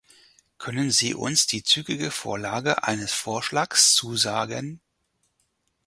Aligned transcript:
Können 0.57 0.89
Sie 0.89 1.13
uns 1.13 1.45
die 1.45 1.61
zügige 1.61 2.09
Vorlage 2.09 2.85
eines 2.85 3.13
Vorschlags 3.13 3.93
zusagen? 3.93 4.81